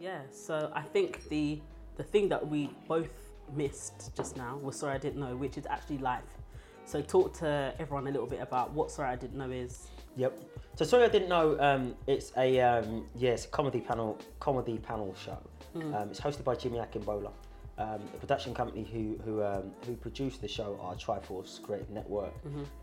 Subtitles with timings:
[0.00, 1.60] Yeah, so I think the
[1.96, 3.10] the thing that we both
[3.54, 6.22] missed just now was sorry I didn't know, which is actually life.
[6.86, 9.88] So talk to everyone a little bit about what sorry I didn't know is.
[10.16, 10.40] Yep.
[10.76, 11.60] So sorry I didn't know.
[11.60, 15.38] Um, it's a um, yeah, it's a comedy panel comedy panel show.
[15.94, 17.30] Um, it's hosted by Jimmy Akingbola.
[17.78, 22.32] Um, the production company who who um, who produced the show are Triforce Creative Network,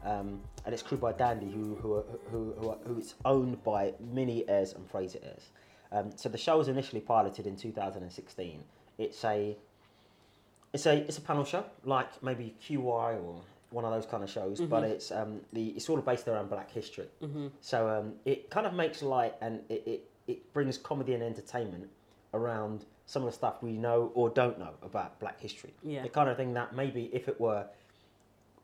[0.05, 4.47] um, and it's crewed by Dandy, who who who who, who is owned by Minnie
[4.47, 5.49] Ayres and Fraser Ayres.
[5.91, 8.64] Um, so the show was initially piloted in 2016.
[8.97, 9.55] It's a
[10.73, 14.29] it's a it's a panel show like maybe QI or one of those kind of
[14.29, 17.07] shows, but it's um, the it's all based around Black history.
[17.61, 21.89] So um, it kind of makes light and it, it, it brings comedy and entertainment
[22.33, 25.73] around some of the stuff we know or don't know about Black history.
[25.83, 26.01] Yeah.
[26.04, 27.65] The kind of thing that maybe if it were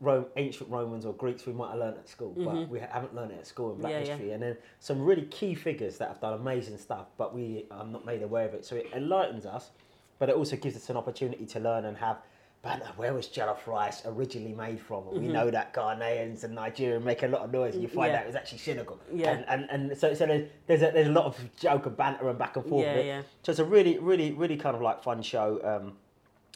[0.03, 3.31] Rome, ancient Romans or Greeks, we might have learned at school, but we haven't learned
[3.31, 4.01] it at school in Black Mm-hmm.
[4.01, 4.15] Yeah, yeah.
[4.17, 4.31] history.
[4.33, 8.05] And then some really key figures that have done amazing stuff, but we are not
[8.05, 8.65] made aware of it.
[8.65, 9.71] So it enlightens us,
[10.19, 12.17] but it also gives us an opportunity to learn and have.
[12.61, 15.07] But where was jollof rice originally made from?
[15.09, 18.11] And we know that Ghanaians and Nigerian make a lot of noise, and you find
[18.11, 18.13] Mm-hmm.
[18.13, 18.19] Yeah.
[18.19, 18.99] out it was actually Senegal.
[19.13, 19.31] Yeah.
[19.31, 22.29] And, and, and so, so there's, there's, a, there's a lot of joke and banter
[22.29, 22.85] and back and forth.
[22.85, 23.21] Yeah, yeah.
[23.43, 25.59] So it's a really, really, really kind of like fun show.
[25.61, 25.97] Um,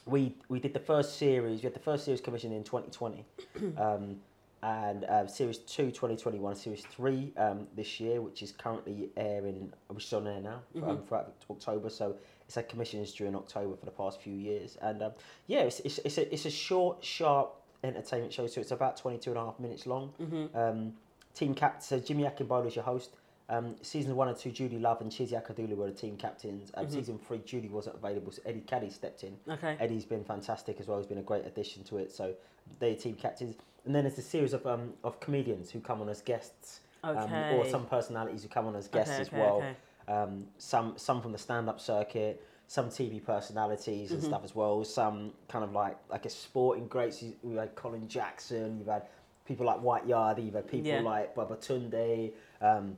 [0.08, 1.62] we we did the first series.
[1.62, 3.26] We had the first series commissioned in 2020,
[3.78, 4.18] um,
[4.64, 10.06] and uh, series two 2021, series three um, this year, which is currently airing, which
[10.06, 11.90] is on air now um, throughout October.
[11.90, 15.12] So it's had commissions during October for the past few years, and um,
[15.48, 18.48] yeah, it's, it's it's a it's a short, sharp entertainment show.
[18.48, 20.14] So it's about 22 and a half minutes long.
[20.56, 20.94] Um,
[21.34, 23.12] team captain, so Jimmy Akingbola is your host.
[23.50, 26.70] Um, season one and two, Judi Love and Chizzy Akudolu were the team captains.
[26.76, 29.38] Um, Season three, Judy wasn't available, so Eddie Kadi stepped in.
[29.50, 29.78] Okay.
[29.80, 30.98] Eddie's been fantastic as well.
[30.98, 32.12] He's been a great addition to it.
[32.12, 32.34] So
[32.80, 33.56] they're team captains.
[33.86, 37.16] And then there's a series of um, of comedians who come on as guests, um,
[37.54, 39.58] or some personalities who come on as guests Okay, as okay, well.
[39.58, 39.76] okay.
[40.10, 44.16] Um, some some from the stand up circuit, some TV personalities Mm-hmm.
[44.16, 44.84] and stuff as well.
[44.84, 47.24] Some kind of like like a sporting greats.
[47.44, 48.78] We've had Colin Jackson.
[48.80, 49.04] You've had
[49.46, 50.44] people like White Yardie.
[50.48, 51.00] You've had people Yeah.
[51.00, 52.34] like Babatunde.
[52.62, 52.98] Um,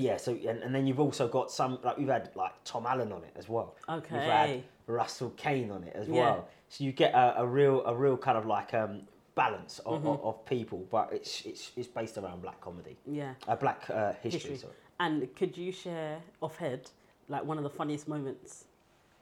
[0.00, 3.12] yeah, so and, and then you've also got some like we've had like Tom Allen
[3.12, 3.76] on it as well.
[3.88, 4.14] Okay.
[4.14, 6.14] We've had Russell Kane on it as Yeah.
[6.20, 6.48] well.
[6.68, 9.02] So you get a, a real a real kind of like um,
[9.34, 10.08] balance of, Mm-hmm.
[10.08, 13.34] of, of people, but it's it's it's based around black comedy, Yeah.
[13.48, 14.30] uh, black uh, history.
[14.52, 14.56] History.
[14.56, 14.72] Sorry.
[14.98, 16.90] And could you share off head
[17.28, 18.64] like one of the funniest moments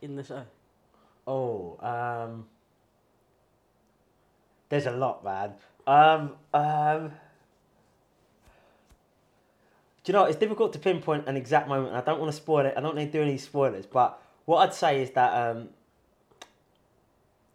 [0.03, 0.43] in the show?
[1.27, 2.47] Oh, um,
[4.69, 5.53] there's a lot, man.
[5.87, 7.13] Um, um,
[10.09, 11.95] you know, it's difficult to pinpoint an exact moment.
[11.95, 12.75] I don't want to spoil it.
[12.77, 13.87] I don't need to do any spoilers.
[13.87, 15.69] But what I'd say is that, um,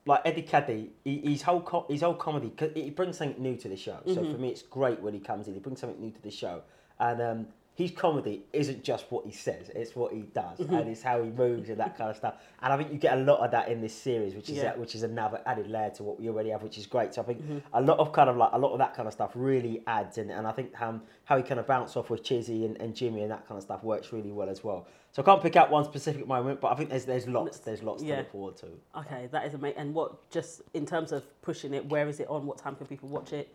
[0.06, 3.69] like Eddie Kadi, he, his whole co- his whole comedy, he brings something new to
[3.69, 4.00] the show.
[4.06, 5.53] So for me, it's great when he comes in.
[5.53, 6.62] He brings something new to the show,
[7.00, 11.01] and um, his comedy isn't just what he says; it's what he does, and it's
[11.01, 12.35] how he moves and that kind of stuff.
[12.61, 14.75] And I think you get a lot of that in this series, which is Yeah.
[14.75, 17.16] which is another added layer to what we already have, which is great.
[17.16, 17.41] So I think
[17.73, 20.19] a lot of kind of like a lot of that kind of stuff really adds
[20.19, 22.95] in, and I think um, how he kind of bounce off with Chizzy and, and
[22.95, 24.85] Jimmy and that kind of stuff works really well as well.
[25.12, 27.81] So I can't pick out one specific moment, but I think there's there's lots there's
[27.81, 28.16] lots Yeah.
[28.17, 28.67] to look forward to.
[29.00, 29.78] Okay, that is amazing.
[29.79, 32.45] And what just in terms of pushing it, where is it on?
[32.45, 33.50] What time can people watch it?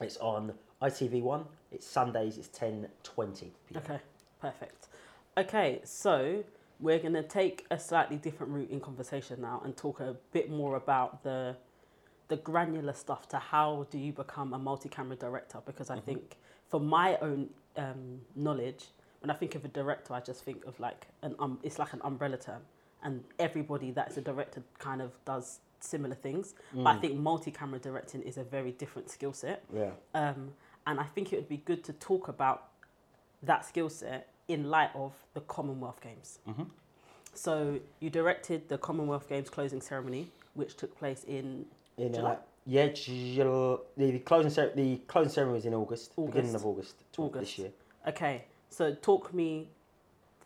[0.00, 1.44] It's on ITV1.
[1.72, 2.38] It's Sundays.
[2.38, 3.52] It's ten twenty.
[3.76, 3.98] Okay,
[4.40, 4.88] perfect.
[5.36, 6.44] Okay, so
[6.80, 10.50] we're going to take a slightly different route in conversation now and talk a bit
[10.50, 11.56] more about the
[12.28, 16.36] the granular stuff to how do you become a multi-camera director because I think
[16.68, 18.86] for my own um, knowledge
[19.20, 21.92] when I think of a director I just think of like an um, it's like
[21.92, 22.62] an umbrella term
[23.02, 28.22] and everybody that's a director kind of does similar things but I think multi-camera directing
[28.22, 29.90] is a very different skill set Yeah.
[30.14, 30.52] um,
[30.86, 32.68] and I think it would be good to talk about
[33.42, 36.38] that skill set in light of the Commonwealth Games.
[37.34, 41.64] So you directed the Commonwealth Games closing ceremony, which took place in
[41.96, 42.32] In July?
[42.32, 46.94] uh, yeah, Jul- the closing cer- the closing ceremony was in August, beginning of August,
[47.16, 47.40] August.
[47.40, 47.70] this year.
[48.06, 49.68] Okay, so talk me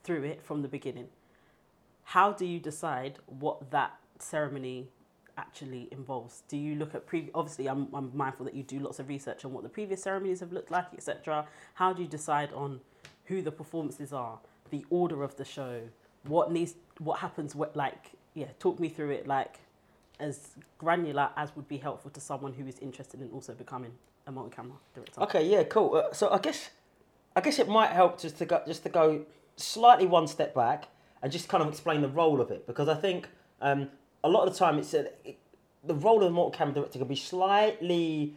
[0.04, 1.08] through it from the beginning.
[2.04, 4.88] How do you decide what that ceremony
[5.36, 6.42] actually involves?
[6.48, 7.30] Do you look at pre?
[7.34, 10.40] Obviously, I'm, I'm mindful that you do lots of research on what the previous ceremonies
[10.40, 11.46] have looked like, etc.
[11.74, 12.80] How do you decide on
[13.26, 14.38] who the performances are,
[14.70, 15.82] the order of the show,
[16.24, 19.60] what needs, what happens, what like, yeah, talk me through it like
[20.18, 23.92] as granular as would be helpful to someone who is interested in also becoming
[24.26, 25.20] a multi-camera director.
[25.22, 25.94] Okay, yeah, cool.
[25.96, 26.70] Uh, so I guess
[27.34, 29.24] I guess it might help just to go just to go
[29.56, 30.88] slightly one step back
[31.22, 33.28] and just kind of explain the role of it because I think
[33.60, 33.88] um,
[34.26, 35.38] a lot of the time it's a, it,
[35.84, 38.34] the role of the multi-camera director can be slightly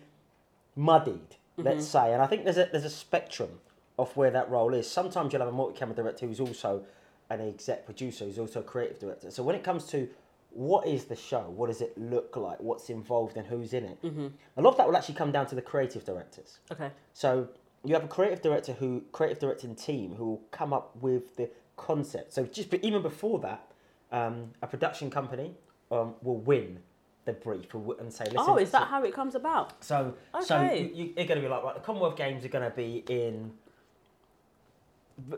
[0.76, 3.50] muddied, let's say, and I think there's a there's a spectrum
[3.98, 4.90] of where that role is.
[4.90, 6.84] Sometimes you'll have a multi-camera director who's also
[7.30, 9.30] an exec producer who's also a creative director.
[9.30, 10.08] So when it comes to
[10.52, 14.02] what is the show, what does it look like, what's involved, and who's in it,
[14.02, 14.28] Mm-hmm.
[14.58, 16.60] a lot of that will actually come down to the creative directors.
[16.72, 16.90] Okay.
[17.14, 17.50] So
[17.84, 21.50] you have a creative director who, creative directing team who will come up with the
[21.78, 22.34] concept.
[22.34, 23.72] So just be- even before that,
[24.12, 25.54] um, a production company
[25.92, 26.80] um, will win
[27.26, 28.38] the brief and say, listen.
[28.40, 29.84] oh, is that so- how it comes about?
[29.84, 30.84] so, so Okay.
[30.84, 33.04] you, you, you're going to be like, right, the Commonwealth Games are going to be
[33.10, 33.52] in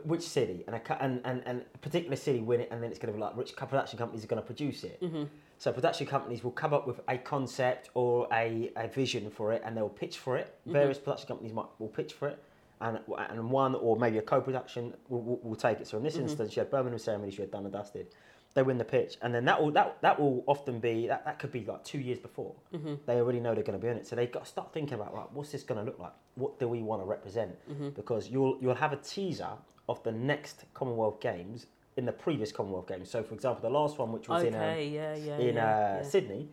[0.04, 3.00] which city, and a, and, and, and a particular city win it, and then it's
[3.00, 5.00] going to be like which production companies are going to produce it.
[5.02, 5.24] Mm-hmm.
[5.58, 9.60] So production companies will come up with a concept or a, a vision for it,
[9.64, 10.54] and they'll pitch for it.
[10.62, 10.72] Mm-hmm.
[10.72, 12.40] Various production companies might will pitch for it,
[12.80, 13.00] and
[13.30, 15.88] and one or maybe a co-production will, will, will take it.
[15.88, 16.22] So in this Mm-hmm.
[16.28, 18.06] instance, you had Birmingham Ceremonies, you had Done and Dusted.
[18.54, 21.38] They win the pitch, and then that will that that will often be that, that
[21.38, 22.54] could be like two years before.
[22.74, 22.94] Mm-hmm.
[23.06, 24.94] They already know they're going to be in it, so they've got to start thinking
[24.94, 26.12] about right, what's this going to look like?
[26.34, 27.56] What do we want to represent?
[27.70, 27.90] Mm-hmm.
[27.90, 29.52] Because you'll you'll have a teaser
[29.88, 31.66] of the next Commonwealth Games
[31.96, 33.10] in the previous Commonwealth Games.
[33.10, 34.88] So, for example, the last one, which was in um, Okay.
[34.88, 35.14] yeah.
[35.14, 35.38] Yeah.
[35.38, 36.02] in yeah, uh, yeah.
[36.02, 36.48] Sydney,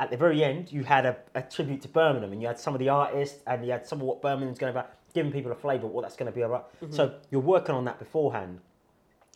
[0.00, 2.74] at the very end, you had a, a tribute to Birmingham, and you had some
[2.74, 5.54] of the artists, and you had some of what Birmingham's going about, giving people a
[5.54, 6.74] flavour of what that's going to be about.
[6.80, 6.92] Mm-hmm.
[6.92, 8.60] So you're working on that beforehand,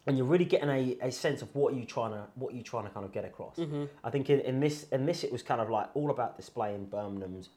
[0.07, 2.57] and you're really getting a, a sense of what are you trying to what are
[2.57, 3.57] you trying to kind of get across.
[3.57, 3.85] Mm-hmm.
[4.05, 6.87] I think in, in this in this it was kind of like all about displaying
[6.87, 7.51] Birmingham's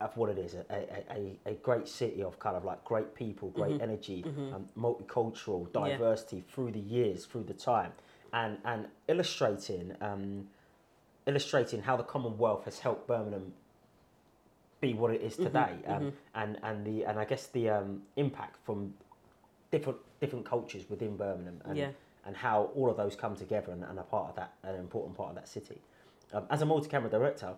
[0.00, 3.14] of what it is a, a, a, a great city of kind of like great
[3.14, 5.96] people, great energy, um, multicultural Yeah.
[5.96, 7.92] diversity through the years, through the time,
[8.32, 10.48] and and illustrating um,
[11.26, 13.54] illustrating how the Commonwealth has helped Birmingham
[14.80, 18.58] be what it is today, um, and and the and I guess the um, impact
[18.66, 18.94] from
[19.76, 21.90] different different cultures within Birmingham, and Yeah.
[22.26, 25.16] and how all of those come together and, and are part of that, an important
[25.16, 25.78] part of that city.
[26.32, 27.50] Um, as a multi-camera director,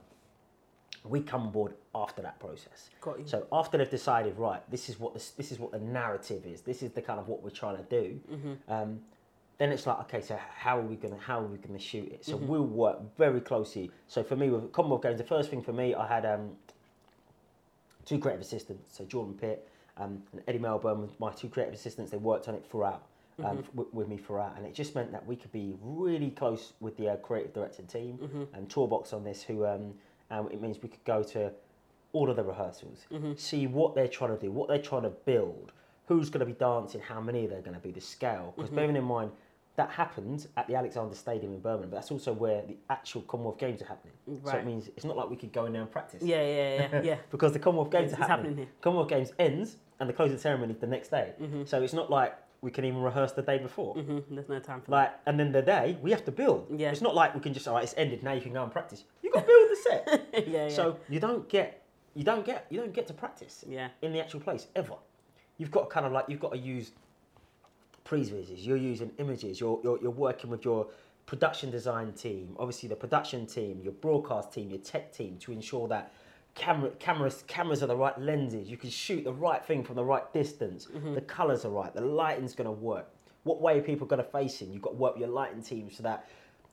[1.05, 2.91] we come on board after that process.
[3.29, 6.61] So after they've decided, right, this is what this, this is what the narrative is.
[6.63, 8.21] This is the kind of what we're trying to do.
[8.33, 8.73] Mm-hmm.
[8.73, 9.01] Um,
[9.59, 12.25] then it's like, okay, so how are we gonna how are we gonna shoot it?
[12.25, 12.47] So Mm-hmm.
[12.49, 13.91] we'll work very closely.
[14.07, 16.45] So for me, with Commonwealth Games, the first thing for me, I had um,
[18.05, 18.97] two creative assistants.
[18.97, 22.65] So Jordan Pitt um, and Eddie Melbourne, my two creative assistants, they worked on it
[22.71, 23.03] throughout.
[23.45, 23.79] Um, Mm-hmm.
[23.79, 26.97] with, with me throughout, and it just meant that we could be really close with
[26.97, 28.43] the uh, creative directing team Mm-hmm.
[28.53, 29.45] and Tourbox on this.
[29.45, 29.95] Who um,
[30.29, 31.53] and it means we could go to
[32.13, 33.35] all of the rehearsals, Mm-hmm.
[33.37, 35.71] see what they're trying to do, what they're trying to build,
[36.07, 38.49] who's going to be dancing, how many they're going to be, the scale.
[38.51, 38.63] Mm-hmm.
[38.63, 39.31] Because bearing in mind
[39.77, 43.59] that happens at the Alexander Stadium in Birmingham, but that's also where the actual Commonwealth
[43.59, 44.15] Games are happening.
[44.45, 46.25] So it means it's not like we could go in there and practice.
[46.25, 46.43] Yeah.
[46.43, 46.89] Yeah.
[46.93, 47.03] Yeah.
[47.03, 47.17] Yeah.
[47.31, 48.31] because the Commonwealth Games It's are happening.
[48.51, 48.67] happening here.
[48.81, 51.33] Commonwealth Games ends and the closing ceremony is the next day.
[51.41, 51.65] Mm-hmm.
[51.65, 53.95] So it's not like we can even rehearse the day before.
[53.95, 56.67] hmm There's no time for Like, and then the day we have to build.
[56.77, 56.91] Yeah.
[56.91, 58.33] It's not like we can just all right, it's ended now.
[58.33, 59.05] You can go and practice.
[59.23, 60.07] You got to build the set.
[60.07, 60.49] that.
[60.49, 60.65] yeah.
[60.65, 60.75] Yeah.
[60.75, 61.85] So you don't get
[62.15, 63.89] you don't get you don't get to practice yeah.
[64.03, 64.95] in the actual place ever.
[65.59, 66.93] You've got to kind of like you've got to use
[68.05, 68.65] previses.
[68.65, 69.61] You're using images.
[69.61, 70.89] You're, you're you're working with your
[71.29, 75.87] production design team, obviously the production team, your broadcast team, your tech team to ensure
[75.87, 76.11] that
[76.59, 78.69] camera cameras cameras are the right lenses.
[78.69, 80.87] You can shoot the right thing from the right distance.
[81.15, 81.95] The colours are right.
[81.95, 83.09] The lighting's going to work.
[83.45, 84.73] What way are people going to face in?
[84.73, 86.29] You've got to work your lighting team so that.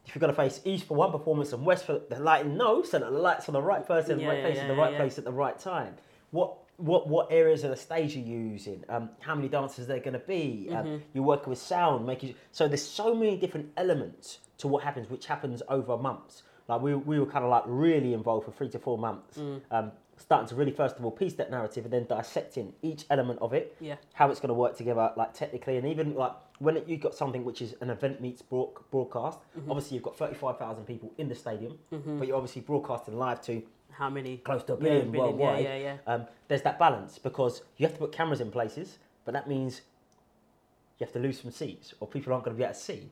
[0.08, 2.84] If you're going to face east for one performance and west for the lighting, no,
[2.84, 4.92] so that the lights on the right person, Yeah, right yeah, place in the right
[4.92, 5.00] yeah.
[5.00, 5.96] place at the right time.
[6.30, 8.84] What what what areas of the stage are you using?
[8.88, 10.68] Um, how many dancers there going to be?
[10.70, 10.76] Mm-hmm.
[10.78, 15.10] Um, you're working with sound, making so there's so many different elements to what happens,
[15.10, 16.44] which happens over months.
[16.68, 19.62] Like we we were kind of like really involved for three to four months, Mm.
[19.72, 23.38] um, starting to really first of all piece that narrative and then dissecting each element
[23.42, 23.96] of it, Yeah.
[24.14, 27.14] how it's going to work together, like technically, and even like when it, you've got
[27.14, 29.40] something which is an event meets broad, broadcast.
[29.58, 29.70] Mm-hmm.
[29.72, 33.42] Obviously, you've got thirty five thousand people in the stadium, but you're obviously broadcasting live
[33.42, 34.38] to How many?
[34.38, 35.64] close to a Yeah, billion, billion, yeah, worldwide.
[35.66, 35.98] yeah, yeah.
[36.08, 39.82] Um, there's that balance because you have to put cameras in places, but that means
[40.98, 43.10] you have to lose some seats or people aren't going to be able to see.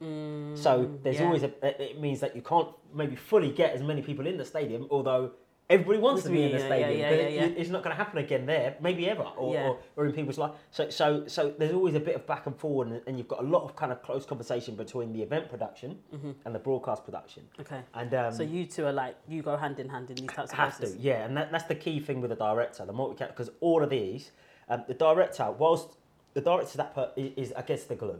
[0.55, 1.25] so there's Mm, yeah.
[1.25, 1.81] always a.
[1.91, 5.31] It means that you can't maybe fully get as many people in the stadium, although.
[5.69, 6.99] Everybody wants to be in the Yeah, stadium.
[6.99, 7.59] yeah, but yeah, it- yeah.
[7.61, 10.51] It's not going to happen again there, maybe ever, or, or, or in people's life.
[10.71, 13.39] So, so, so there's always a bit of back and forward, and, and you've got
[13.39, 15.99] a lot of kind of close conversation between the event production
[16.43, 17.43] and the broadcast production.
[17.61, 17.79] Okay.
[17.93, 18.35] And um, Mm-hmm.
[18.37, 20.71] So you two are like you go hand in hand in these types of have
[20.73, 20.95] processes.
[20.97, 23.81] to, yeah, and that, that's the key thing with the director, the multi because all
[23.81, 24.31] of these,
[24.67, 25.95] um, the director, whilst
[26.33, 28.19] the director that per, is, is, I guess, the glue.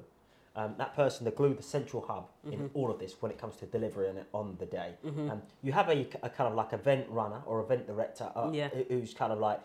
[0.56, 2.54] Um, that person, the glue, the central hub Mm-hmm.
[2.66, 4.92] in all of this when it comes to delivering it on the day.
[5.06, 8.68] Um, you have a, a kind of like event runner or event director uh, Yeah.
[8.90, 9.62] who's kind of like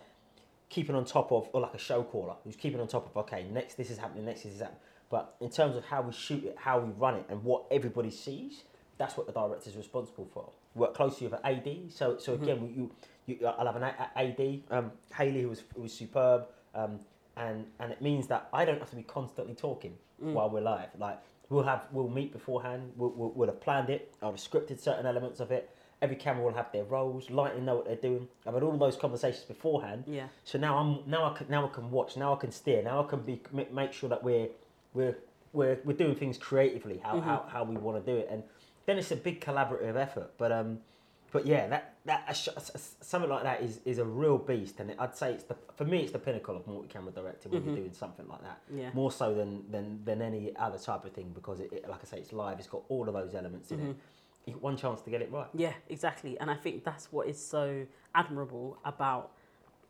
[0.70, 3.44] keeping on top of, or like a show caller who's keeping on top of, okay,
[3.52, 4.80] next this is happening, next this is happening.
[5.10, 8.10] But in terms of how we shoot it, how we run it, and what everybody
[8.10, 8.62] sees,
[8.98, 10.50] that's what the director is responsible for.
[10.74, 11.90] Work closely with an AD.
[11.92, 12.90] So, so again, you,
[13.26, 13.82] you, I'll have an
[14.16, 17.00] AD, um, Haley, who was, who was superb, um,
[17.38, 20.88] and and it means that I don't have to be constantly talking while we're live.
[20.98, 21.18] Like
[21.48, 22.92] we'll have we'll meet beforehand.
[22.96, 24.14] We'll, we'll, we'll have planned it.
[24.20, 25.70] I'll have scripted certain elements of it.
[26.00, 27.30] Every camera will have their roles.
[27.30, 28.28] Lighting know what they're doing.
[28.46, 30.04] I've had all those conversations beforehand.
[30.06, 30.28] Yeah.
[30.44, 32.16] So now I'm now I can now I can watch.
[32.16, 32.82] Now I can steer.
[32.82, 33.40] Now I can be
[33.72, 34.48] make sure that we're
[34.94, 35.16] we're
[35.52, 37.00] we're, we're doing things creatively.
[37.02, 38.28] How, how how we want to do it.
[38.30, 38.42] And
[38.86, 40.32] then it's a big collaborative effort.
[40.38, 40.78] But um,
[41.30, 44.38] but yeah, that that a sh- s- s- something like that is, is a real
[44.38, 47.62] beast, and I'd say it's the for me it's the pinnacle of multi-camera directing when
[47.62, 47.82] you're mm-hmm.
[47.82, 48.60] doing something like that.
[48.74, 48.90] Yeah.
[48.94, 52.06] More so than than, than any other type of thing because it, it like I
[52.06, 52.58] say it's live.
[52.58, 53.82] It's got all of those elements in it.
[53.82, 53.92] Mm-hmm.
[54.46, 55.48] You got one chance to get it right.
[55.54, 56.38] Yeah, exactly.
[56.40, 59.32] And I think that's what is so admirable about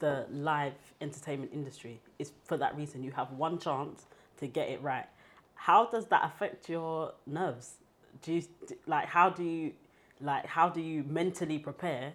[0.01, 4.07] the live entertainment industry is for that reason you have one chance
[4.39, 5.07] to get it right.
[5.55, 7.75] How does that affect your nerves?
[8.23, 8.43] Do you
[8.87, 9.73] like how do you
[10.21, 12.13] like how do you mentally prepare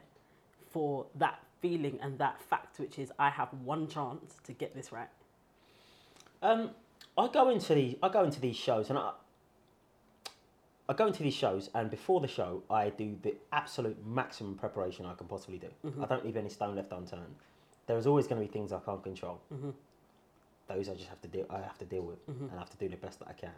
[0.72, 4.92] for that feeling and that fact which is I have one chance to get this
[4.92, 5.10] right?
[6.42, 6.72] Um,
[7.18, 9.12] I go into the I go into these shows and I
[10.90, 15.06] I go into these shows and before the show I do the absolute maximum preparation
[15.06, 15.70] I can possibly do.
[15.86, 16.04] Mm-hmm.
[16.04, 17.36] I don't leave any stone left unturned.
[17.88, 19.40] There is always going to be things I can't control.
[19.54, 19.70] Mm-hmm.
[20.68, 22.46] Those I just have to deal I have to deal with mm-hmm.
[22.46, 23.56] and I have to do the best that I can.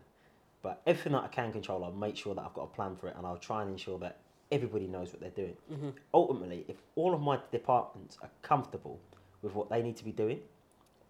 [0.62, 3.08] But everything that I can control, I'll make sure that I've got a plan for
[3.08, 4.20] it and I'll try and ensure that
[4.52, 5.56] everybody knows what they're doing.
[5.72, 5.90] Mm-hmm.
[6.14, 9.00] Ultimately, if all of my departments are comfortable
[9.42, 10.40] with what they need to be doing,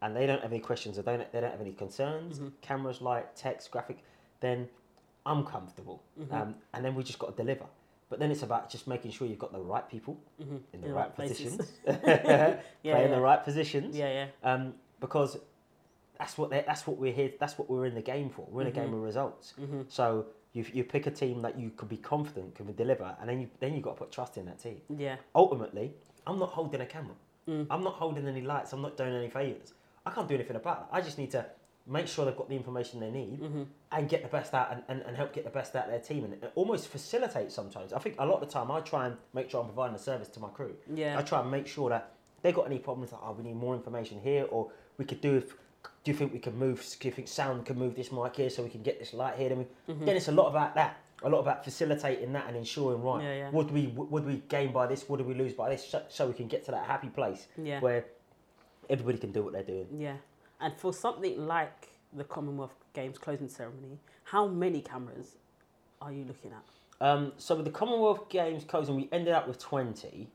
[0.02, 2.50] and they don't have any questions or they don't, they don't have any concerns, mm-hmm.
[2.62, 4.04] cameras, light, text, graphic,
[4.40, 4.68] then
[5.26, 6.04] I'm comfortable.
[6.20, 6.34] Mm-hmm.
[6.34, 7.66] Um, and then we just got to deliver.
[8.10, 10.94] But then it's about just making sure you've got the right people in the the
[10.94, 13.08] right, right positions, play in yeah.
[13.08, 14.54] the right positions, Yeah, yeah.
[14.54, 15.40] um, because
[16.20, 17.32] that's what that's what we're here.
[17.40, 18.46] That's what we're in the game for.
[18.50, 19.56] We're in a game of results.
[19.88, 23.42] So you, you pick a team that you could be confident can deliver, and then
[23.42, 24.80] you then you got to put trust in that team.
[24.90, 25.18] Yeah.
[25.36, 25.94] Ultimately,
[26.26, 27.16] I'm not holding a camera.
[27.48, 27.68] Mm.
[27.70, 28.72] I'm not holding any lights.
[28.74, 29.74] I'm not doing any favors.
[30.06, 30.98] I can't do anything about that.
[30.98, 31.46] I just need to
[31.88, 33.64] make sure they've got the information they need mm-hmm.
[33.92, 36.00] and get the best out and, and, and help get the best out of their
[36.00, 37.94] team and it almost facilitate sometimes.
[37.94, 40.00] I think a lot of the time I try and make sure I'm providing a
[40.00, 40.74] service to my crew.
[40.92, 41.18] Yeah.
[41.18, 43.76] I try and make sure that they got any problems like, oh, we need more
[43.76, 45.56] information here or we could do if
[46.06, 48.50] do you think we can move do you think sound can move this mic here
[48.50, 50.06] so we can get this light here then, we, Mm-hmm.
[50.06, 53.34] then it's a lot about that a lot about facilitating that and ensuring right Yeah,
[53.36, 53.50] yeah.
[53.52, 56.34] would we would we gain by this would we lose by this so, so we
[56.34, 57.80] can get to that happy place Yeah.
[57.82, 58.06] where
[58.90, 60.18] everybody can do what they're doing Yeah,
[60.62, 65.36] and for something like the Commonwealth Games closing ceremony, how many cameras
[66.02, 67.06] are you looking at?
[67.06, 70.30] Um, so with the Commonwealth Games closing, we ended up with twenty,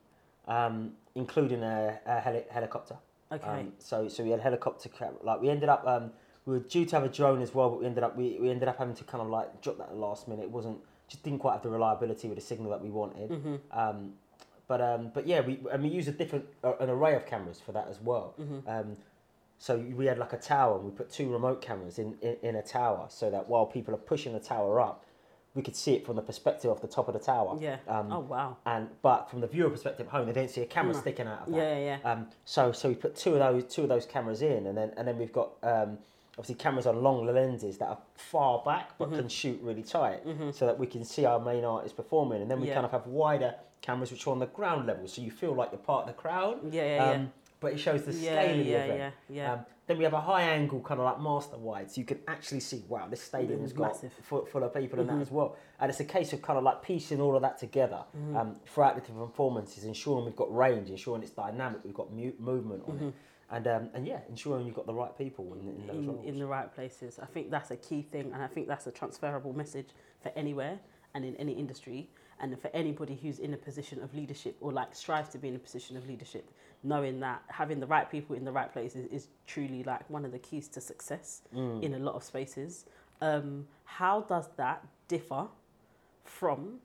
[0.47, 2.97] um, including a, a heli- helicopter.
[3.31, 3.47] Okay.
[3.47, 4.89] Um, so so we had helicopter
[5.23, 6.11] like we ended up um,
[6.45, 8.49] we were due to have a drone as well, but we ended up we, we
[8.49, 10.43] ended up having to kind of like drop that at the last minute.
[10.43, 13.29] It wasn't just didn't quite have the reliability with the signal that we wanted.
[13.29, 13.55] Mm-hmm.
[13.71, 14.13] Um,
[14.67, 17.59] but um, but yeah, we and we used a different uh, an array of cameras
[17.59, 18.35] for that as well.
[18.39, 18.69] Mm-hmm.
[18.69, 18.97] Um,
[19.59, 22.55] so we had like a tower, and we put two remote cameras in, in, in
[22.55, 25.05] a tower, so that while people are pushing the tower up,
[25.53, 27.57] we could see it from the perspective of the top of the tower.
[27.59, 27.77] Yeah.
[27.87, 28.57] Um, oh wow.
[28.65, 30.99] And but from the viewer perspective at home, they don't see a camera Mm.
[31.01, 31.57] sticking out of that.
[31.57, 32.09] Yeah, yeah.
[32.11, 34.93] Um, so so we put two of those two of those cameras in, and then
[34.97, 35.97] and then we've got um,
[36.37, 39.17] obviously cameras on long lenses that are far back but Mm-hmm.
[39.19, 40.21] can shoot really tight,
[40.53, 42.75] so that we can see our main artist performing, and then we Yeah.
[42.75, 45.69] kind of have wider cameras which are on the ground level, so you feel like
[45.71, 46.59] you're part of the crowd.
[46.71, 47.25] Yeah, yeah, yeah.
[47.61, 48.65] But it shows the Yeah, scale of it.
[48.67, 49.53] yeah, yeah, yeah.
[49.53, 52.19] Um, then we have a high angle kind of like master wide, so you can
[52.27, 54.07] actually see, wow, this stadium has got Mm-hmm.
[54.23, 55.55] full, full of people and that as well.
[55.79, 58.35] And it's a case of kind of like piecing all of that together Mm-hmm.
[58.35, 62.83] um, throughout the performances, ensuring we've got range, ensuring it's dynamic, we've got mu- movement
[62.87, 63.13] on it.
[63.53, 66.25] And, um, and yeah, ensuring you've got the right people in, in those in, roles.
[66.25, 67.19] in the right places.
[67.21, 69.89] I think that's a key thing, and I think that's a transferable message
[70.23, 70.79] for anywhere
[71.13, 72.09] and in any industry,
[72.41, 75.55] and for anybody who's in a position of leadership or like strives to be in
[75.55, 76.49] a position of leadership.
[76.83, 80.31] Knowing that having the right people in the right places is truly like one of
[80.31, 81.83] the keys to success Mm.
[81.83, 82.85] in a lot of spaces.
[83.21, 85.47] Um, how does that differ
[86.25, 86.79] from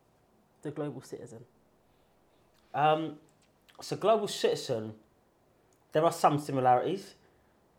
[0.63, 1.45] the global citizen?
[2.75, 3.17] Um,
[3.81, 4.93] so global citizen,
[5.93, 7.15] there are some similarities,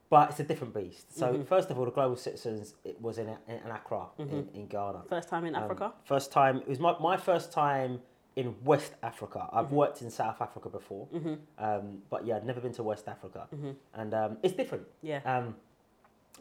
[0.09, 1.17] but it's a different beast.
[1.17, 1.43] So Mm-hmm.
[1.43, 5.03] first of all, the global citizens it was in, in Accra in, in Ghana.
[5.09, 5.93] First time in Um, Africa?
[6.05, 8.01] First time it was my, my first time
[8.35, 9.49] in West Africa.
[9.51, 11.07] I've worked in South Africa before,
[11.57, 13.47] um, but yeah, I'd never been to West Africa,
[13.95, 14.85] and um, it's different.
[15.01, 15.21] Yeah.
[15.25, 15.55] Um,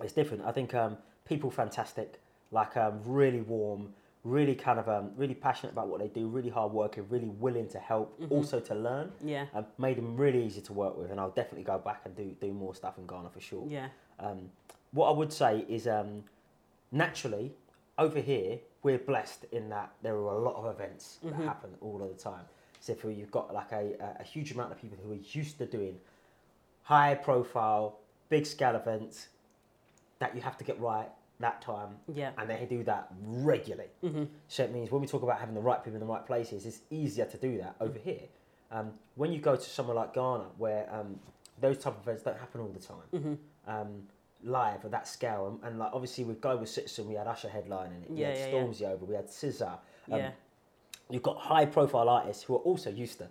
[0.02, 0.44] it's different.
[0.44, 2.20] I think um, people fantastic,
[2.50, 3.94] like um, really warm,
[4.26, 7.68] really kind of um, really passionate about what they do, really hard working, really willing
[7.68, 9.12] to help, also to learn.
[9.24, 9.46] Yeah.
[9.54, 12.34] Um, made them really easy to work with, and I'll definitely go back and do
[12.40, 13.64] do more stuff in Ghana for sure.
[13.68, 13.88] Yeah.
[14.18, 14.50] Um,
[14.92, 16.24] what I would say is um,
[16.92, 17.52] naturally
[17.98, 22.00] over here we're blessed in that there are a lot of events that happen all
[22.02, 22.44] of the time.
[22.80, 25.58] So if you've got like a, a- a huge amount of people who are used
[25.58, 25.98] to doing
[26.82, 29.28] high profile, big scale events
[30.20, 31.08] that you have to get right
[31.40, 32.30] that time, Yeah.
[32.38, 33.90] and they do that regularly.
[34.48, 36.64] So it means when we talk about having the right people in the right places,
[36.66, 38.22] it's easier to do that over here.
[38.70, 41.20] Um, when you go to somewhere like Ghana, where um,
[41.60, 44.02] those type of events don't happen all the time, um,
[44.42, 48.02] live at that scale, and, and like obviously with Global Citizen, we had Usher headlining
[48.04, 48.88] it, we Yeah, had yeah, yeah.
[48.88, 49.72] Over, we had SZA.
[49.72, 49.78] Um,
[50.20, 50.30] Yeah.
[51.08, 53.28] You've got high profile artists who are also used to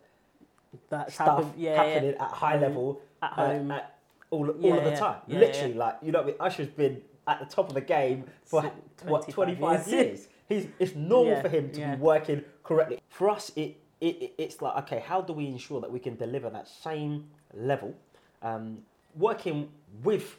[0.90, 5.22] That stuff yeah, happening at high level At uh, at all, all of the time.
[5.28, 6.36] Literally, like you know, I mean?
[6.40, 9.92] Usher's been at the top of the game for Si- what 25 years.
[9.92, 10.28] years.
[10.48, 11.96] He's it's normal Yeah, for him to yeah.
[11.96, 13.00] be working correctly.
[13.10, 16.16] For us, it, it it- it's like okay, how do we ensure that we can
[16.16, 17.94] deliver that same level,
[18.42, 18.80] um,
[19.16, 19.70] working
[20.04, 20.38] with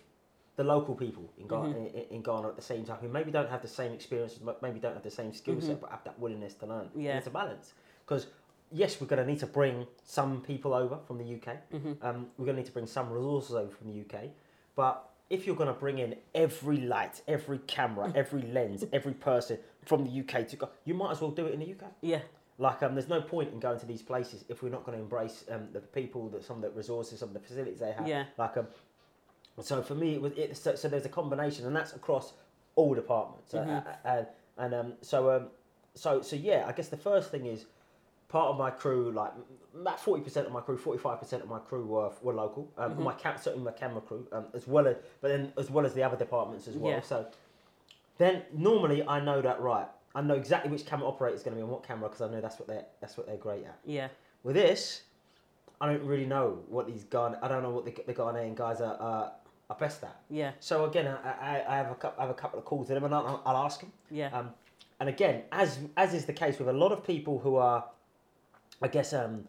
[0.56, 1.96] the local people in Ghana, Mm-hmm.
[1.98, 4.62] in, in Ghana at the same time, who maybe don't have the same experiences, but
[4.62, 6.88] maybe don't have the same skill set, but have that willingness to learn.
[6.96, 7.18] Yeah.
[7.18, 7.74] it's a balance
[8.06, 8.28] because
[8.72, 11.56] yes, we're going to need to bring some people over from the UK.
[12.02, 14.24] Um, we're going to need to bring some resources over from the UK.
[14.74, 19.58] But if you're going to bring in every light, every camera, every lens, every person
[19.84, 21.90] from the UK to go, you might as well do it in the UK.
[22.00, 22.20] Yeah.
[22.58, 25.02] Like, um, there's no point in going to these places if we're not going to
[25.02, 28.08] embrace um, the people, that some of the resources, some of the facilities they have.
[28.08, 28.24] Yeah.
[28.38, 28.66] Like, um,
[29.60, 32.32] so for me, it was it, so, so there's a combination, and that's across
[32.74, 33.52] all departments.
[33.54, 33.88] Uh, Mm-hmm.
[33.88, 34.24] Uh, uh,
[34.58, 35.48] and um, so um,
[35.94, 37.66] so so yeah, I guess the first thing is
[38.28, 39.32] part of my crew, like
[39.74, 42.70] about forty percent of my crew, forty five percent of my crew were were local.
[42.78, 43.02] Um, Mm-hmm.
[43.04, 45.94] My cam- certainly my camera crew, um, as well as but then as well as
[45.94, 46.92] the other departments as well.
[46.92, 47.00] Yeah.
[47.02, 47.26] So
[48.18, 49.86] then normally I know that right.
[50.14, 52.32] I know exactly which camera operator is going to be on what camera because I
[52.32, 53.78] know that's what they're that's what they're great at.
[53.84, 54.08] Yeah.
[54.42, 55.02] With this,
[55.80, 57.38] I don't really know what these Ghana.
[57.42, 59.28] I don't know what the, the Ghanaian guys are, uh,
[59.68, 60.18] are best at.
[60.30, 60.52] Yeah.
[60.60, 62.94] So again, I, I, I have a couple, I have a couple of calls to
[62.94, 63.92] them, and I'll, I'll ask them.
[64.10, 64.28] Yeah.
[64.32, 64.50] Um,
[65.00, 67.84] and again, as as is the case with a lot of people who are,
[68.82, 69.44] I guess, um,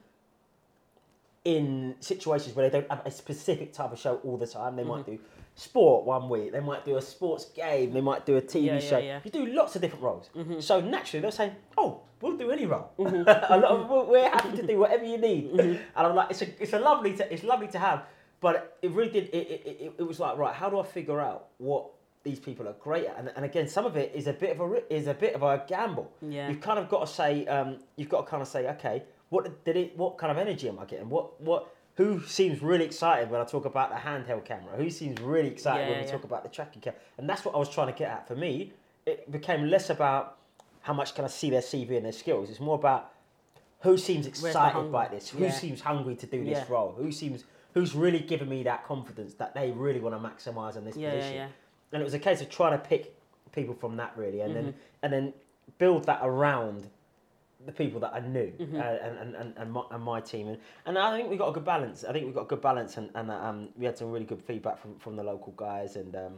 [1.46, 4.76] in situations where they don't have a specific type of show all the time.
[4.76, 5.12] They might Mm-hmm.
[5.16, 5.20] do
[5.56, 8.74] sport one week, they might do a sports game, they might do a TV Yeah,
[8.74, 8.98] yeah, show.
[9.00, 9.18] yeah.
[9.20, 9.28] Mm-hmm.
[9.38, 10.30] You do lots of different roles.
[10.64, 12.92] So naturally, they're saying, "Oh, we'll do any role.
[13.00, 13.16] Mm-hmm.
[13.54, 16.42] a lot of, we're- we're happy to do whatever you need." And I'm like, "It's
[16.42, 18.04] a it's a lovely to, it's lovely to have."
[18.40, 19.26] But it really did.
[19.34, 21.88] It, it, it, it was like, right, how do I figure out what
[22.24, 23.18] these people are great at?
[23.18, 25.42] And, and again, some of it is a bit of a is a bit of
[25.42, 26.12] a gamble.
[26.22, 26.50] Yeah.
[26.50, 29.64] You've kind of got to say, um, you've got to kind of say, okay, what
[29.66, 29.98] did it?
[29.98, 31.10] What kind of energy am I getting?
[31.10, 31.74] What what?
[31.96, 34.76] Who seems really excited when I talk about the handheld camera?
[34.78, 36.12] Who seems really excited Yeah, when we yeah.
[36.12, 37.00] talk about the tracking camera?
[37.18, 38.28] And that's what I was trying to get at.
[38.28, 38.72] For me,
[39.08, 40.38] it became less about
[40.82, 42.52] how much can I see their CV and their skills.
[42.52, 43.12] It's more about
[43.82, 45.52] who seems excited by this, who Yeah.
[45.52, 49.54] seems hungry to do this role, who seems who's really giving me that confidence that
[49.56, 51.50] they really want to maximise on this position.
[51.92, 53.16] And it was a case of trying to pick
[53.54, 54.78] people from that really, and then Mm-hmm.
[55.02, 55.34] and then
[55.80, 56.90] build that around
[57.68, 58.78] the people that I knew Mm-hmm.
[58.78, 60.48] uh, and, and, and, and, my, and my team.
[60.48, 62.04] And, and I think we got a good balance.
[62.10, 64.42] I think we got a good balance, and, and um, we had some really good
[64.42, 65.96] feedback from, from the local guys.
[65.98, 66.34] And um,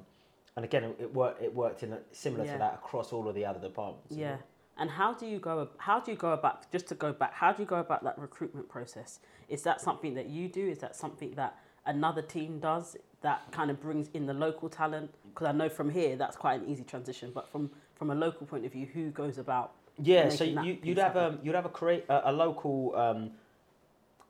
[0.55, 1.41] and again, it, it worked.
[1.41, 2.53] It worked in a, similar Yeah.
[2.53, 4.11] to that across all of the other departments.
[4.11, 4.37] Yeah.
[4.77, 5.69] And how do you go?
[5.77, 6.69] How do you go about?
[6.71, 9.19] Just to go back, how do you go about that recruitment process?
[9.47, 10.65] Is that something that you do?
[10.67, 12.97] Is that something that another team does?
[13.21, 15.11] That kind of brings in the local talent.
[15.29, 18.47] Because I know from here that's quite an easy transition, but from from a local
[18.47, 19.73] point of view, who goes about?
[20.01, 22.95] Yeah, so you, you'd have um, you'd have a create a, a local.
[22.95, 23.31] Um,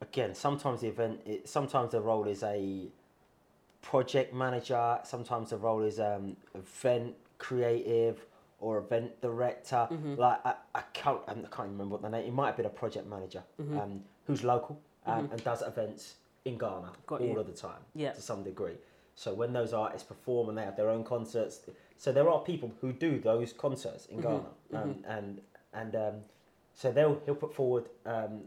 [0.02, 2.88] again, sometimes the event, it, sometimes the role is a
[3.82, 5.00] project manager.
[5.04, 8.26] Sometimes the role is um, event creative
[8.60, 9.88] or event director.
[9.92, 10.16] Mm-hmm.
[10.16, 12.26] Like I, I can't I can't remember what the name.
[12.28, 13.80] It might have been a project manager Mm-hmm.
[13.80, 17.40] um, who's local um, and does events in Ghana Got all you.
[17.40, 18.12] of the time Yeah.
[18.12, 18.76] to some degree.
[19.16, 21.60] So when those artists perform and they have their own concerts,
[21.98, 24.28] so there are people who do those concerts in Mm-hmm.
[24.76, 25.42] Ghana, um, and
[25.74, 26.14] and um,
[26.74, 28.42] so they'll he'll put forward um,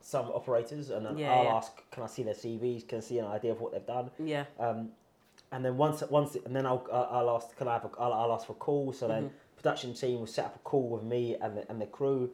[0.00, 1.52] some operators, and then Yeah, I'll yeah.
[1.54, 2.86] ask, can I see their CVs?
[2.88, 4.10] Can I see an idea of what they've done?
[4.18, 4.44] Yeah.
[4.58, 4.90] Um,
[5.52, 8.32] and then once once and then I'll I'll ask can I have a, I'll, I'll
[8.32, 8.92] ask for a call.
[8.92, 9.34] So then Mm-hmm.
[9.56, 12.30] production team will set up a call with me and the, and the crew,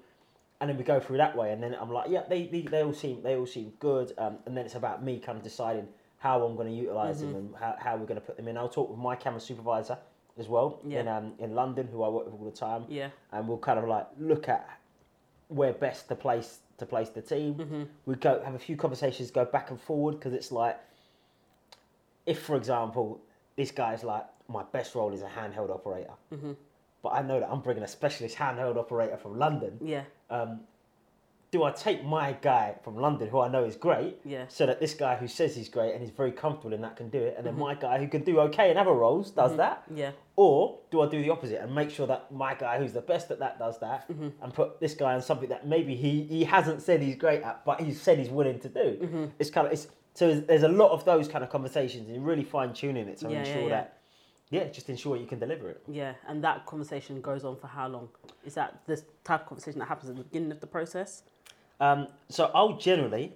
[0.61, 1.53] and then we go through that way.
[1.53, 4.13] And then I'm like, yeah, they they, they all seem they all seem good.
[4.19, 7.33] Um, and then it's about me kind of deciding how I'm going to utilize Mm-hmm.
[7.33, 8.57] them and how, how we're going to put them in.
[8.59, 9.97] I'll talk with my camera supervisor
[10.41, 11.01] as well Yeah.
[11.01, 13.11] in um, in London, who I work with all the time, Yeah.
[13.33, 14.69] and we'll kind of like look at
[15.49, 17.55] where best to place to place the team.
[17.55, 17.83] Mm-hmm.
[18.07, 20.81] We go have a few conversations, go back and forward because it's like,
[22.27, 23.21] if for example,
[23.57, 26.53] this guy's like my best role is a handheld operator, Mm-hmm.
[27.03, 29.79] but I know that I'm bringing a specialist handheld operator from London.
[29.83, 30.05] Yeah.
[30.31, 30.61] Um,
[31.51, 34.45] do I take my guy from London, who I know is great, Yeah.
[34.49, 37.09] so that this guy who says he's great and he's very comfortable in that can
[37.11, 37.63] do it, and then Mm-hmm.
[37.63, 39.83] my guy who can do okay in other roles does that?
[39.93, 40.13] Yeah.
[40.37, 43.31] Or do I do the opposite and make sure that my guy who's the best
[43.33, 44.29] at that does that Mm-hmm.
[44.43, 47.65] and put this guy on something that maybe he, he hasn't said he's great at,
[47.65, 48.99] but he's said he's willing to do?
[49.03, 49.25] Mm-hmm.
[49.41, 52.45] It's kind of it's so there's- a lot of those kind of conversations and really
[52.45, 53.69] fine tuning it to Yeah, yeah, ensure yeah.
[53.71, 53.97] that
[54.53, 55.81] yeah, just ensure you can deliver it.
[55.87, 58.09] Yeah, and that conversation goes on for how long?
[58.45, 61.23] Is that the type of conversation that happens at the beginning of the process?
[61.81, 63.33] Um, so I'll generally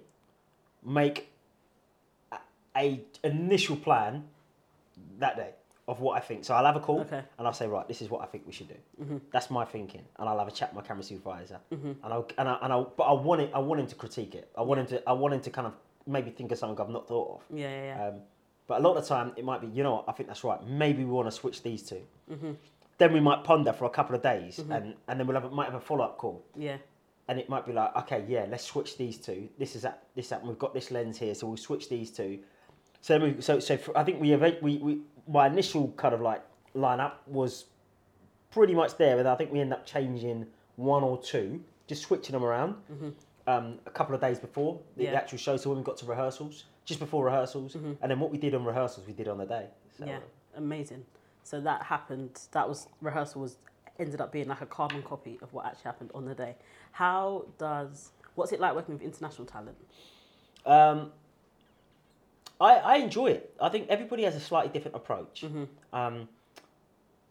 [0.85, 1.29] make
[2.31, 2.37] a,
[2.77, 4.23] a initial plan
[5.19, 5.49] that day
[5.87, 6.45] of what I think.
[6.45, 7.21] So I'll have a call Okay.
[7.37, 8.75] and I'll say, right, this is what I think we should do.
[9.01, 9.17] Mm-hmm.
[9.31, 12.49] That's my thinking, and I'll have a chat with my camera supervisor, and I'll and
[12.49, 13.51] I and I'll, but I want it.
[13.53, 14.49] I want him to critique it.
[14.57, 15.09] I want him to.
[15.09, 15.73] I want him to kind of
[16.07, 17.57] maybe think of something I've not thought of.
[17.57, 18.07] Yeah, yeah, yeah.
[18.07, 18.13] Um,
[18.67, 20.43] but a lot of the time, it might be, you know what, I think that's
[20.43, 20.59] right.
[20.67, 22.51] Maybe we want to switch these 2 Mm-hmm.
[22.97, 25.49] Then we might ponder for a couple of days, and, and then we'll have a,
[25.51, 26.77] might have a follow up call, yeah.
[27.27, 29.49] And it might be like, okay, yeah, let's switch these two.
[29.57, 30.03] This is that.
[30.15, 30.45] This that.
[30.45, 32.39] We've got this lens here, so we'll switch these two.
[33.01, 36.43] So we, so so for, I think we, we we my initial kind of like
[36.75, 37.65] lineup was
[38.51, 42.33] pretty much there, but I think we end up changing one or two, just switching
[42.33, 42.75] them around.
[43.47, 45.13] Um, a couple of days before the Mm-hmm.
[45.13, 45.19] Yeah.
[45.19, 48.39] actual show, so when we got to rehearsals, just before rehearsals, and then what we
[48.39, 49.67] did on rehearsals, we did on the day.
[49.97, 50.13] So, Mm-hmm.
[50.13, 50.19] Yeah,
[50.57, 51.05] amazing.
[51.43, 52.39] So that happened.
[52.53, 53.57] That was rehearsal was
[53.99, 56.55] ended up being like a carbon copy of what actually happened on the day.
[56.91, 59.77] How does what's it like working with international talent?
[60.65, 61.11] Um,
[62.59, 63.53] I, I enjoy it.
[63.61, 65.43] I think everybody has a slightly different approach.
[65.93, 66.27] Um,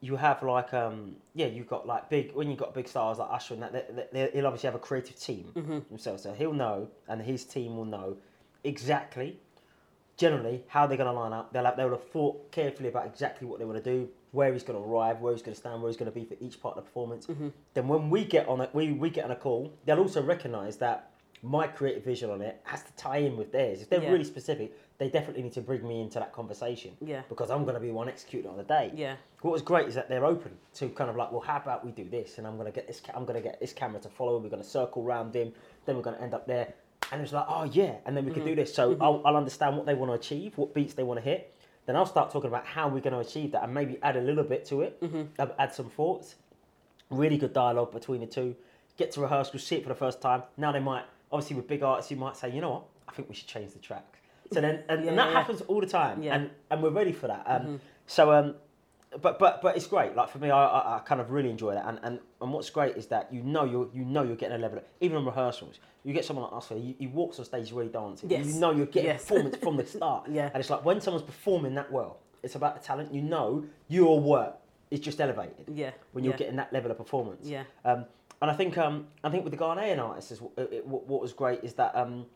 [0.00, 3.28] you have like um, yeah, you've got like big when you've got big stars like
[3.30, 4.12] Usher and that.
[4.12, 5.50] They, he'll obviously have a creative team
[5.88, 8.16] himself, so he'll know and his team will know
[8.64, 9.38] exactly,
[10.18, 11.52] generally how they're going to line up.
[11.52, 14.52] They'll have, they will have thought carefully about exactly what they want to do, where
[14.52, 16.36] he's going to arrive, where he's going to stand, where he's going to be for
[16.40, 17.26] each part of the performance.
[17.26, 17.48] Mm-hmm.
[17.74, 19.72] Then when we get on it, we we get on a call.
[19.84, 21.10] They'll also recognise that
[21.42, 23.82] my creative vision on it has to tie in with theirs.
[23.82, 24.10] If they're Yeah.
[24.10, 26.96] really specific, they definitely need to bring me into that conversation.
[27.00, 27.22] Yeah.
[27.28, 28.90] Because I'm going to be one executing on the day.
[28.94, 29.16] Yeah.
[29.42, 31.90] What was great is that they're open to kind of like, well, how about we
[31.90, 32.38] do this?
[32.38, 33.00] And I'm going to get this.
[33.00, 34.38] Ca- I'm going to get this camera to follow.
[34.38, 35.52] We're going to circle round him.
[35.84, 36.72] Then we're going to end up there.
[37.12, 37.96] And it's like, oh yeah.
[38.06, 38.50] And then we can mm-hmm.
[38.50, 38.74] do this.
[38.74, 39.02] So mm-hmm.
[39.02, 41.54] I'll, I'll understand what they want to achieve, what beats they want to hit.
[41.86, 44.20] Then I'll start talking about how we're going to achieve that, and maybe add a
[44.20, 45.02] little bit to it.
[45.38, 46.36] Add- Add some thoughts.
[47.10, 48.56] Really good dialogue between the two.
[48.96, 50.42] Get to rehearsal, see it for the first time.
[50.56, 52.84] Now they might, obviously, with big artists, you might say, you know what?
[53.08, 54.04] I think we should change the track.
[54.52, 55.32] So then, and, Yeah, and that yeah.
[55.34, 56.34] happens all the time, Yeah.
[56.36, 57.42] and and we're ready for that.
[57.46, 58.54] Um, So, um,
[59.20, 60.14] but but but it's great.
[60.16, 61.86] Like for me, I, I, I kind of really enjoy that.
[61.86, 64.60] And, and and what's great is that you know you're you know you're getting a
[64.60, 64.78] level.
[64.78, 66.74] Of, even in rehearsals, you get someone like Oscar.
[66.76, 68.30] He, he walks on stage really dancing.
[68.30, 68.46] Yes.
[68.46, 69.22] You know you're getting Yes.
[69.24, 70.28] performance from the start.
[70.30, 70.50] Yeah.
[70.52, 73.12] And it's like when someone's performing that well, it's about the talent.
[73.12, 74.56] You know your work
[74.90, 75.92] is just elevated Yeah.
[76.12, 76.38] when you're yeah.
[76.38, 77.48] getting that level of performance.
[77.48, 77.64] Yeah.
[77.84, 78.04] Um,
[78.42, 81.22] and I think um, I think with the Ghanaian artists, is, it, it- what, what
[81.22, 82.26] was great is that um,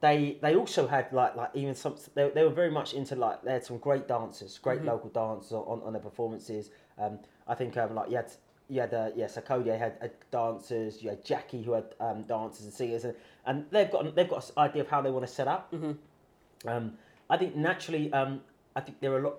[0.00, 3.42] they they also had like like even some they, they were very much into like
[3.44, 4.88] they had some great dancers, great Mm-hmm.
[4.88, 6.70] local dancers on, on their performances.
[6.98, 8.30] Um, I think um, like you had
[8.68, 12.72] you had uh, yeah had, had dancers, you had Gyakie who had um, dancers and
[12.72, 15.48] singers, and, and they've got they've got an idea of how they want to set
[15.48, 15.72] up.
[15.72, 16.68] Mm-hmm.
[16.68, 16.92] Um,
[17.30, 18.40] I think naturally, um,
[18.74, 19.36] I think they're a lot.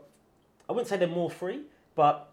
[0.70, 1.62] I wouldn't say they're more free,
[1.96, 2.32] but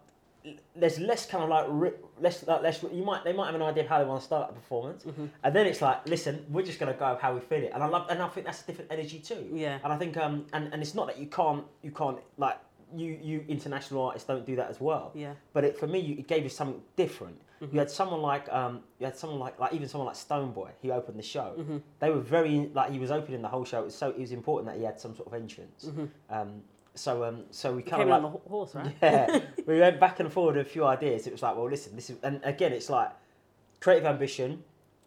[0.75, 2.83] there's less kind of like less like less.
[2.83, 5.03] You might they might have an idea of how they want to start a performance,
[5.03, 5.25] Mm-hmm.
[5.43, 7.83] and then it's like, listen, we're just gonna go with how we feel it, and
[7.83, 9.49] I love and I think that's a different energy too.
[9.51, 9.79] Yeah.
[9.83, 12.57] And I think um and, and it's not that you can't you can't like
[12.93, 15.11] you you international artists don't do that as well.
[15.15, 15.33] Yeah.
[15.53, 17.39] But it, for me, you, it gave you something different.
[17.61, 17.73] Mm-hmm.
[17.73, 20.71] You had someone like um, you had someone like like even someone like Stonebwoy.
[20.81, 21.53] He opened the show.
[21.57, 21.77] Mm-hmm.
[21.99, 23.81] They were very like he was opening the whole show.
[23.81, 25.89] It was so it was important that he had some sort of entrance.
[26.29, 26.61] Um,
[26.93, 28.11] so um, so we kind Mm-hmm.
[28.11, 28.95] Of like, on the horse, right?
[29.01, 31.27] yeah, we went back and forward with a few ideas.
[31.27, 33.11] It was like, well, listen, this is, and again, it's like
[33.79, 34.63] creative ambition.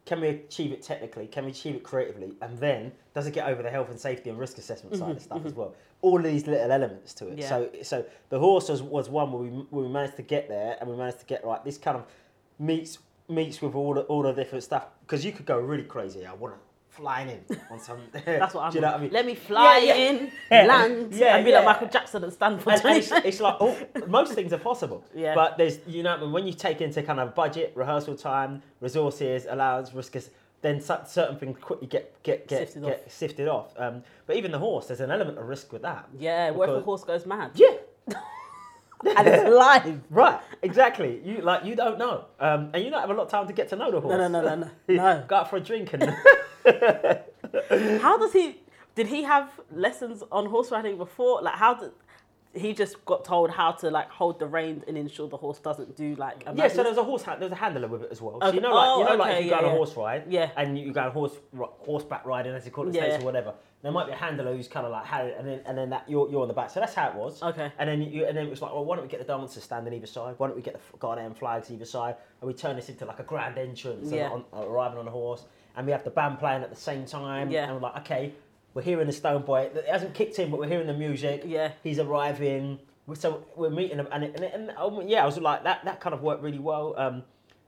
[0.08, 1.26] Can we achieve it technically?
[1.26, 2.32] Can we achieve it creatively?
[2.40, 5.16] And then does it get over the health and safety and risk assessment side of
[5.16, 5.22] mm-hmm.
[5.22, 5.60] stuff as mm-hmm.
[5.60, 5.74] well?
[6.00, 7.38] All of these little elements to it.
[7.38, 7.48] Yeah.
[7.50, 10.78] So, so the horse was, was one where we, where we managed to get there,
[10.80, 11.62] and we managed to get right.
[11.62, 12.06] This kind of
[12.58, 16.24] meets meets with all the, all the different stuff because you could go really crazy.
[16.24, 16.60] I want to
[16.98, 17.98] flying in on some.
[18.24, 18.72] That's what I'm.
[18.72, 19.12] Do you know what I mean?
[19.12, 20.10] Let me fly Yeah, yeah.
[20.10, 20.66] in, Yeah.
[20.66, 23.56] land, Yeah, and be like Michael Jackson and stand for and, and it's, it's like
[23.60, 25.04] oh, most things are possible.
[25.14, 25.34] Yeah.
[25.34, 29.94] But there's you know when you take into kind of budget, rehearsal time, resources, allowance,
[29.94, 30.16] risk,
[30.60, 33.72] then certain things quickly get get get Sifted get sifted off.
[33.78, 36.08] Um, but even the horse, there's an element of risk with that.
[36.18, 37.52] Yeah, what if Because- horse goes mad?
[37.54, 37.76] Yeah.
[39.04, 40.00] And it's live.
[40.10, 41.20] Right, exactly.
[41.24, 43.52] You like you don't know, um, and you don't have a lot of time to
[43.52, 44.18] get to know the horse.
[44.18, 44.94] No, no, no, no, no.
[44.94, 45.24] no.
[45.28, 46.02] Go out for a drink and
[48.02, 48.60] How does he?
[48.94, 51.40] Did he have lessons on horse riding before?
[51.42, 51.92] Like, how did
[52.54, 55.96] he just got told how to like hold the reins and ensure the horse doesn't
[55.96, 56.44] do like?
[56.46, 58.40] A Yeah, so there's a horse hand, there's a handler with it as well.
[58.40, 58.56] So Okay.
[58.56, 59.74] you know, like you Oh, know, like if you go yeah, on a yeah.
[59.74, 60.50] horse ride, Yeah.
[60.56, 63.02] and you, you go on horse horseback riding, as you call it, Yeah.
[63.08, 63.54] States or whatever.
[63.80, 65.90] There might be a handler who's kind of like had it, and then and then
[65.90, 66.70] that you're, you're on the back.
[66.70, 67.40] So that's how it was.
[67.42, 67.70] Okay.
[67.78, 69.62] And then you and then it was like, well, why don't we get the dancers
[69.62, 70.34] standing either side?
[70.38, 72.16] Why don't we get the Ghanaian flags either side?
[72.40, 74.30] And we turn this into like a grand entrance, Yeah.
[74.30, 75.44] on, arriving on a horse,
[75.76, 77.50] and we have the band playing at the same time.
[77.52, 77.64] Yeah.
[77.66, 78.32] And we're like, okay,
[78.74, 79.76] we're hearing the Stonebwoy.
[79.76, 81.42] It hasn't kicked in, but we're hearing the music.
[81.44, 81.72] Yeah.
[81.82, 82.78] He's arriving.
[83.14, 85.84] so we're meeting him, and, it, and, it, and um, yeah, I was like that.
[85.84, 86.94] That kind of worked really well.
[86.96, 87.22] Um,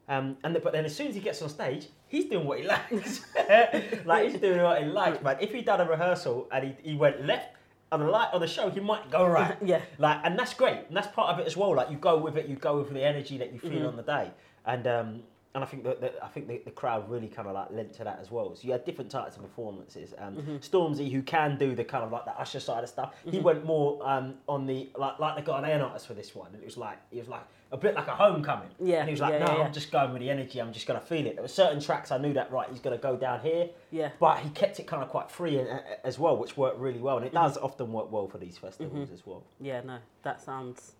[0.08, 2.58] um, and the, but then as soon as he gets on stage, he's doing what
[2.58, 3.24] he likes.
[4.04, 5.36] like he's doing what he likes, man.
[5.40, 7.54] If he'd done a rehearsal and he, he went left
[7.92, 9.56] on the light on the show, he might go right.
[9.64, 9.80] Yeah.
[9.98, 11.74] Like, and that's great, and that's part of it as well.
[11.76, 13.86] Like you go with it, you go with the energy that you feel Mm-hmm.
[13.86, 14.30] on the day,
[14.66, 15.22] and um,
[15.54, 17.92] and I think that, that I think the, the crowd really kind of like lent
[17.94, 18.54] to that as well.
[18.54, 20.14] So you had different types of performances.
[20.16, 20.56] Um, Mm-hmm.
[20.58, 23.64] Stormzy, who can do the kind of like the usher side of stuff, he went
[23.64, 26.50] more um, on the like like the Ghanaian artist for this one.
[26.52, 28.68] And it was like he was like a bit like a homecoming.
[28.80, 29.64] Yeah, And he was like, yeah, no, yeah, yeah.
[29.64, 30.60] I'm just going with the energy.
[30.60, 31.34] I'm just gonna feel it.
[31.34, 32.68] There were certain tracks I knew that right.
[32.70, 33.70] He's gonna go down here.
[33.90, 34.10] Yeah.
[34.20, 37.00] But he kept it kind of quite free and, uh, as well, which worked really
[37.00, 37.16] well.
[37.16, 37.64] And it does Mm-hmm.
[37.64, 39.42] often work well for these festivals as well.
[39.60, 40.92] Yeah, no, that sounds.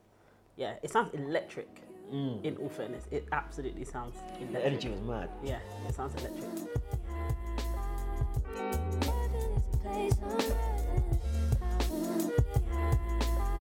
[0.57, 1.69] Yeah, it sounds electric.
[2.13, 2.45] Mm.
[2.45, 4.53] In all fairness, it absolutely sounds electric.
[4.53, 5.31] The energy was mad.
[5.45, 6.49] Yeah, it sounds electric.